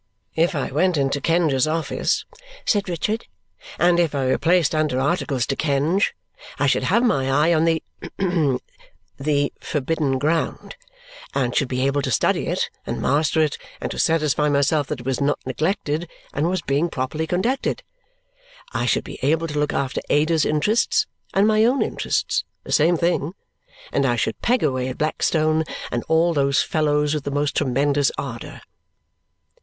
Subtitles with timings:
[0.33, 2.25] "If I went into Kenge's office,"
[2.65, 3.27] said Richard,
[3.77, 6.15] "and if I were placed under articles to Kenge,
[6.57, 7.83] I should have my eye on the
[8.19, 8.59] hum!
[9.19, 10.75] the forbidden ground
[11.35, 15.01] and should be able to study it, and master it, and to satisfy myself that
[15.01, 17.83] it was not neglected and was being properly conducted.
[18.73, 22.97] I should be able to look after Ada's interests and my own interests (the same
[22.97, 23.33] thing!);
[23.91, 28.11] and I should peg away at Blackstone and all those fellows with the most tremendous
[28.17, 28.61] ardour."